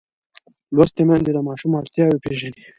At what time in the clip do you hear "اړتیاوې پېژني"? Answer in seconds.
1.79-2.63